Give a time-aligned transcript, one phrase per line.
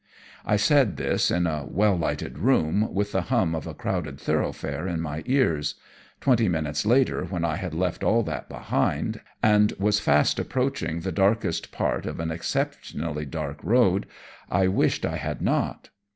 [0.47, 4.87] I said this in a well lighted room, with the hum of a crowded thoroughfare
[4.87, 5.75] in my ears.
[6.21, 11.11] Twenty minutes later, when I had left all that behind, and was fast approaching the
[11.11, 14.07] darkest part of an exceptionally dark road,
[14.49, 15.89] I wished I had not.